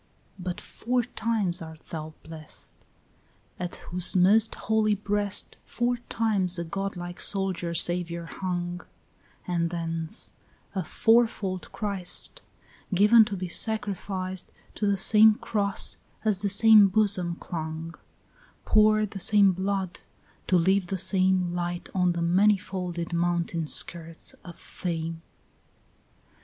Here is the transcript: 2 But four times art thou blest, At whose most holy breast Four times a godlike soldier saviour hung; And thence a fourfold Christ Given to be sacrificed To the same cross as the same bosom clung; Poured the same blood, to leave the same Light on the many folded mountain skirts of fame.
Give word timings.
2 0.39 0.43
But 0.43 0.59
four 0.59 1.03
times 1.03 1.61
art 1.61 1.81
thou 1.81 2.15
blest, 2.23 2.73
At 3.59 3.75
whose 3.75 4.15
most 4.15 4.55
holy 4.55 4.95
breast 4.95 5.57
Four 5.63 5.97
times 6.09 6.57
a 6.57 6.63
godlike 6.63 7.19
soldier 7.21 7.75
saviour 7.75 8.25
hung; 8.25 8.81
And 9.47 9.69
thence 9.69 10.31
a 10.73 10.83
fourfold 10.83 11.71
Christ 11.71 12.41
Given 12.91 13.25
to 13.25 13.37
be 13.37 13.47
sacrificed 13.47 14.51
To 14.73 14.87
the 14.87 14.97
same 14.97 15.35
cross 15.35 15.97
as 16.25 16.39
the 16.39 16.49
same 16.49 16.87
bosom 16.87 17.35
clung; 17.35 17.93
Poured 18.65 19.11
the 19.11 19.19
same 19.19 19.51
blood, 19.51 19.99
to 20.47 20.57
leave 20.57 20.87
the 20.87 20.97
same 20.97 21.53
Light 21.53 21.89
on 21.93 22.13
the 22.13 22.23
many 22.23 22.57
folded 22.57 23.13
mountain 23.13 23.67
skirts 23.67 24.33
of 24.43 24.55
fame. 24.57 25.21